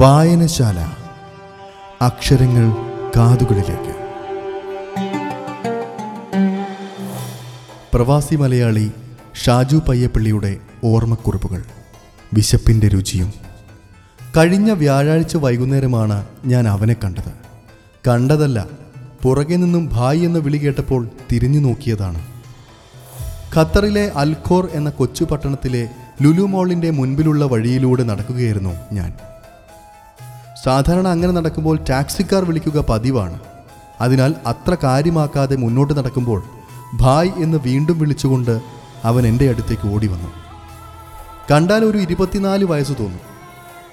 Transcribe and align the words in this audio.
വായനശാല. 0.00 0.86
അക്ഷരങ്ങൾ 2.02 2.72
കാതുകളിലേക്ക്. 3.16 3.94
പ്രവാസി 7.94 8.36
മലയാളി 8.36 8.92
ഷാജു 9.44 9.82
പയ്യപ്പള്ളിയുടെ 9.88 10.56
ഓർമ്മക്കുറിപ്പുകൾ. 10.84 11.64
വിശപ്പിന്റെ 12.34 12.88
രുചിയും. 12.88 13.32
കഴിഞ്ഞ 14.36 14.70
വ്യാഴാഴ്ച 14.70 15.36
വൈകുന്നേരമാണ് 15.36 16.26
ഞാൻ 16.46 16.68
അവനെ 16.68 16.96
കണ്ടത്. 17.04 17.32
കണ്ടതല്ല 18.08 18.66
പുറകെ 19.22 19.56
നിന്നും 19.56 19.88
ഭായ് 19.92 20.24
എന്ന് 20.24 20.40
വിളി 20.40 20.58
കേട്ടപ്പോൾ 20.58 21.08
തിരിഞ്ഞു 21.32 21.60
നോക്കിയതാണ്. 21.60 22.26
ഖത്തറിലെ 23.56 24.12
അൽഖോർ 24.16 24.68
എന്ന 24.72 24.90
കൊച്ചു 24.90 25.24
പട്ടണത്തിലെ 25.24 25.88
ലുലു 26.22 26.42
മോളിന്റെ 26.42 26.90
മുൻപിലുള്ള 26.90 27.44
വഴിയിലൂടെ 27.44 28.02
നടക്കുകയായിരുന്നു 28.02 28.74
ഞാൻ. 28.92 29.12
സാധാരണ 30.64 31.08
അങ്ങനെ 31.08 31.32
നടക്കുമ്പോൾ 31.32 31.78
ടാക്സിക്കാർ 31.90 32.44
വിളിക്കുക 32.44 32.84
പതിവാണ്. 32.88 33.40
അതിനാൽ 34.00 34.34
അത്ര 34.46 34.76
കാര്യമാക്കാതെ 34.84 35.56
മുന്നോട്ട് 35.56 35.98
നടക്കുമ്പോൾ 35.98 36.42
ഭായ് 36.94 37.30
എന്ന് 37.36 37.58
വീണ്ടും 37.58 37.98
വിളിച്ചുകൊണ്ട് 37.98 38.60
അവൻ 39.04 39.26
എന്റെ 39.26 39.48
അടുത്തേക്ക് 39.48 39.94
ഓടി 39.94 40.06
വന്നു 40.06 40.28
കണ്ടാൽ 41.50 41.84
ഒരു 41.84 41.98
ഇരുപത്തിനാല് 41.98 42.64
വയസ്സ് 42.64 42.92
തോന്നും. 43.00 43.20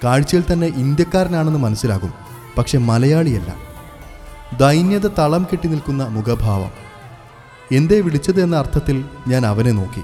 കാഴ്ചയിൽ 0.04 0.44
തന്നെ 0.52 0.66
ഇന്ത്യക്കാരനാണെന്ന് 0.66 1.58
മനസ്സിലാകും 1.58 2.12
പക്ഷെ 2.58 2.78
മലയാളിയല്ല. 2.78 3.54
ദൈന്യത 4.60 5.06
തളം 5.06 5.46
കെട്ടി 5.52 5.68
നിൽക്കുന്ന 5.68 6.08
മുഖഭാവം. 6.08 6.70
എന്തേ 7.72 8.00
വിളിച്ചത് 8.00 8.42
എന്ന 8.42 8.56
അർത്ഥത്തിൽ 8.56 9.04
ഞാൻ 9.28 9.46
അവനെ 9.46 9.72
നോക്കി. 9.72 10.02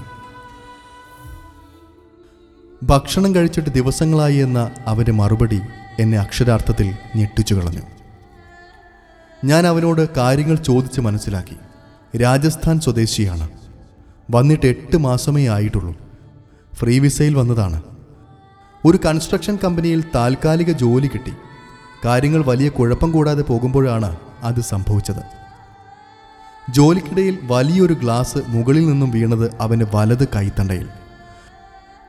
ഭക്ഷണം 2.83 3.35
കഴിച്ചിട്ട് 3.35 3.69
ദിവസങ്ങളായി 3.69 4.35
എന്ന 4.35 4.71
അവന്റെ 4.87 5.11
മറുപടി 5.11 5.61
എന്നെ 5.99 6.17
അക്ഷരാർത്ഥത്തിൽ 6.17 6.95
ഞെട്ടിച്ചു 7.15 7.55
കളഞ്ഞു. 7.55 7.81
ഞാൻ 9.45 9.67
അവനോട് 9.67 10.15
കാര്യങ്ങൾ 10.15 10.55
ചോദിച്ച് 10.55 11.01
മനസ്സിലാക്കി. 11.01 11.57
രാജസ്ഥാൻ 12.17 12.79
സ്വദേശിയാണ്. 12.79 13.49
വന്നിട്ട് 14.31 14.65
എട്ട് 14.65 14.97
മാസമേ 14.97 15.47
ആയിട്ടുള്ളൂ. 15.47 15.95
ഫ്രീ 16.75 16.99
വിസയിൽ 16.99 17.35
വന്നതാണ്. 17.35 17.81
ഒരു 18.85 18.99
കൺസ്ട്രക്ഷൻ 19.05 19.57
കമ്പനിയിൽ 19.63 20.03
താൽക്കാലിക 20.15 20.71
ജോലി 20.71 21.07
കിട്ടി. 21.07 21.33
കാര്യങ്ങൾ 22.05 22.43
വലിയ 22.45 22.69
കുഴപ്പം 22.69 23.11
കൂടാതെ 23.11 23.41
പോകുമ്പോഴാണ് 23.41 24.17
അത് 24.43 24.61
സംഭവിച്ചത്. 24.61 25.37
ജോലിക്കിടയിൽ 26.71 27.39
വലിയൊരു 27.43 27.93
ഗ്ലാസ് 27.93 28.37
മുകളിൽ 28.47 28.87
നിന്നും 28.87 29.11
വീണത് 29.11 29.57
അവന്റെ 29.61 29.87
വലത് 29.95 30.27
കൈത്തണ്ടയിൽ. 30.27 30.87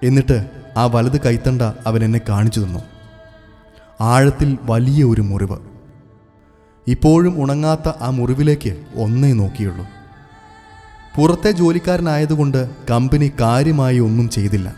എന്നിട്ട് 0.03 0.51
ആ 0.77 0.85
വലത് 0.85 1.21
കൈത്തണ്ട 1.21 1.63
അവൻ 1.63 2.05
എന്നെ 2.05 2.21
കാണിച്ചു 2.29 2.61
തന്നു. 2.61 2.98
ആഴത്തിൽ 4.01 4.59
വലിയ 4.63 5.05
ഒരു 5.05 5.21
മുറിവ്. 5.21 5.57
ഇപ്പോഴും 6.87 7.43
ഉണങ്ങാത്ത 7.43 7.89
ആ 8.01 8.11
മുറിവിലേക്ക് 8.11 8.85
ഒന്നേ 8.97 9.33
നോക്കിയുള്ളൂ. 9.33 9.87
പുറത്തെ 11.17 11.51
ജോലിക്കാരനായതുകൊണ്ട് 11.51 12.71
കമ്പനി 12.91 13.33
കാര്യമായി 13.41 13.99
ഒന്നും 13.99 14.29
ചെയ്തില്ല. 14.29 14.77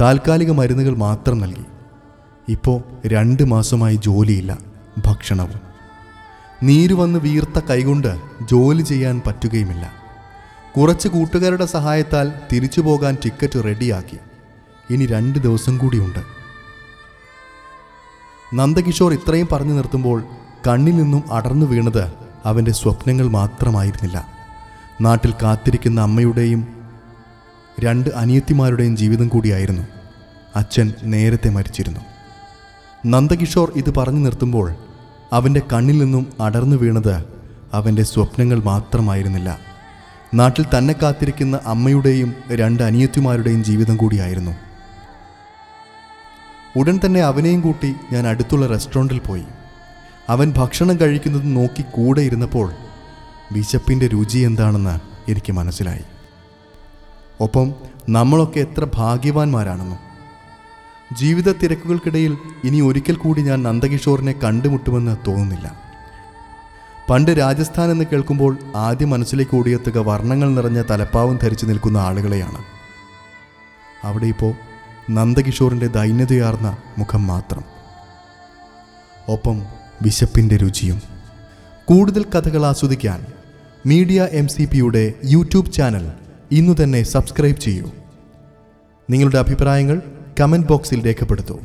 താൽക്കാലിക 0.00 0.50
മരുന്നുകൾ 0.50 0.96
മാത്രം 0.96 1.38
നൽകി. 1.38 1.64
ഇപ്പോൾ 2.48 2.82
രണ്ട് 3.06 3.42
മാസമായി 3.42 3.96
ജോലിയില്ല 3.96 4.58
ഭക്ഷണവും. 5.06 5.60
നീര് 6.62 6.94
വന്ന് 6.94 7.18
വീർത്ത 7.18 7.60
കൈകൊണ്ട് 7.70 8.20
ജോലി 8.50 8.82
ചെയ്യാൻ 8.82 9.22
പറ്റുകയുമില്ല. 9.26 9.92
കുറച്ച് 10.76 11.08
കൂട്ടുകാരുടെ 11.08 11.66
സഹായത്താൽ 11.66 12.32
തിരിച്ചു 12.52 12.80
പോകാൻ 12.80 13.16
ടിക്കറ്റ് 13.24 13.64
റെഡിയാക്കി. 13.64 14.18
ഇനി 14.90 15.06
രണ്ട് 15.06 15.38
ദിവസം 15.38 15.78
കൂടിയുണ്ട്. 15.78 16.37
നന്ദകിഷോർ 18.54 19.12
ഇത്രയും 19.12 19.48
പറഞ്ഞു 19.52 19.72
നിർത്തുമ്പോൾ 19.72 20.24
കണ്ണിൽ 20.66 20.96
നിന്നും 20.96 21.32
അടർന്നു 21.32 21.66
വീണത് 21.66 22.12
അവന്റെ 22.44 22.72
സ്വപ്നങ്ങൾ 22.72 23.28
മാത്രമായിരുന്നില്ല. 23.28 24.28
നാട്ടിൽ 25.00 25.34
കാത്തിരിക്കുന്ന 25.42 26.00
അമ്മയുടെയും 26.00 26.68
രണ്ട് 27.80 28.10
അനിയത്തിമാരുടെയും 28.10 28.96
ജീവിതം 28.96 29.28
കൂടിയായിരുന്നു. 29.28 29.82
അച്ഛൻ 30.56 30.92
നേരത്തെ 31.02 31.50
മരിച്ചിരുന്നു. 31.50 32.00
നന്ദകിഷോർ 33.06 33.72
ഇത് 33.76 33.94
പറഞ്ഞു 33.94 34.20
നിർത്തുമ്പോൾ 34.20 34.74
അവന്റെ 35.32 35.62
കണ്ണിൽ 35.72 35.98
നിന്നും 35.98 36.26
അടർന്നു 36.40 36.76
വീണത് 36.76 37.24
അവന്റെ 37.72 38.02
സ്വപ്നങ്ങൾ 38.02 38.62
മാത്രമായിരുന്നില്ല. 38.62 39.58
നാട്ടിൽ 40.34 40.64
തന്നെ 40.78 40.94
കാത്തിരിക്കുന്ന 41.02 41.60
അമ്മയുടെയും 41.64 42.34
രണ്ട് 42.52 42.82
അനിയത്തിമാരുടെയും 42.82 43.64
ജീവിതം 43.64 43.96
കൂടിയായിരുന്നു. 43.96 44.67
ഉടൻ 46.76 47.00
തന്നെ 47.06 47.20
അവനെയും 47.20 47.60
കൂട്ടി 47.60 47.94
ഞാൻ 48.12 48.26
അടുത്തുള്ള 48.26 48.66
റെസ്റ്റോറന്റിൽ 48.66 49.18
പോയി. 49.18 49.42
അവൻ 50.28 50.54
ഭക്ഷണം 50.56 51.00
കഴിക്കുന്നത് 51.00 51.56
നോക്കി 51.56 51.82
കൂടെ 51.82 52.20
ഇരുന്നപ്പോൾ 52.20 52.72
വിശപ്പിന്റെ 53.52 54.06
രുചി 54.06 54.38
എന്താണെന്ന് 54.38 55.00
എനിക്ക് 55.30 55.52
മനസ്സിലായി. 55.52 56.04
ഒപ്പം 57.40 57.74
നമ്മളൊക്കെ 58.08 58.60
എത്ര 58.60 58.86
ഭാഗ്യവാന്മാരാണെന്നും. 58.94 59.98
ജീവിത 61.16 61.52
തിരക്കുകൾക്കിടയിൽ 61.52 62.36
ഇനി 62.64 62.80
ഒരിക്കൽ 62.80 63.14
കൂടി 63.14 63.42
ഞാൻ 63.42 63.62
നന്ദകിഷോറിനെ 63.62 64.32
കണ്ടുമുട്ടുമെന്ന് 64.32 65.16
തോന്നുന്നില്ല. 65.26 65.88
പണ്ട് 67.10 67.30
രാജസ്ഥാൻ 67.30 67.90
എന്ന് 67.90 68.04
കേൾക്കുമ്പോൾ 68.04 68.56
ആദ്യം 68.76 69.10
മനസ്സിലേക്ക് 69.10 69.56
ഓടിയെത്തുക 69.56 69.98
വർണങ്ങൾ 69.98 70.50
നിറഞ്ഞ 70.50 70.82
തലപ്പാവും 70.90 71.38
ധരിച്ചു 71.42 71.66
നിൽക്കുന്ന 71.66 71.98
ആളുകളെയാണ്. 71.98 72.58
അവിടെ 74.04 74.26
ഇപ്പോൾ 74.26 74.67
നന്ദകിഷോറിന്റെ 75.10 75.86
ദൈന്യതയാർന്ന 75.86 76.76
മുഖം 76.98 77.26
മാത്രം. 77.26 77.62
ഒപ്പം 79.28 79.62
വിശപ്പിന്റെ 80.02 80.56
രുചിയും. 80.56 81.02
കൂടുതൽ 81.84 82.24
കഥകൾ 82.24 82.66
ആസ്വദിക്കാൻ 82.66 83.26
മീഡിയ 83.86 84.28
എം 84.30 84.48
സി 84.48 84.64
പിയുടെ 84.64 85.14
യൂട്യൂബ് 85.24 85.72
ചാനൽ 85.72 86.12
ഇന്നു 86.52 86.82
തന്നെ 86.82 87.02
സബ്സ്ക്രൈബ് 87.02 87.56
ചെയ്യൂ. 87.56 87.90
നിങ്ങളുടെ 89.10 89.38
അഭിപ്രായങ്ങൾ 89.38 90.02
കമന്റ് 90.40 90.66
ബോക്സിൽ 90.66 91.06
രേഖപ്പെടുത്തൂ. 91.06 91.60